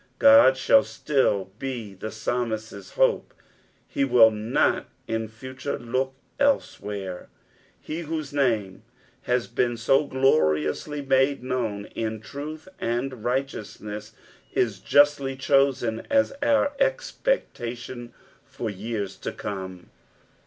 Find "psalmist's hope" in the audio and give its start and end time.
2.09-3.35